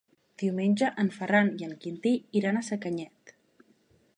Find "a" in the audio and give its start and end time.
2.59-2.65